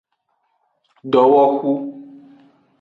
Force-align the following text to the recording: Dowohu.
Dowohu. 1.11 1.71